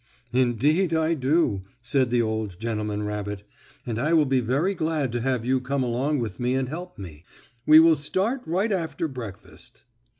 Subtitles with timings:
[0.33, 3.43] "Indeed I do," said the old gentleman rabbit.
[3.85, 6.97] "And I will be very glad to have you come along with me and help
[6.97, 7.23] me.
[7.67, 9.83] We will start right after breakfast."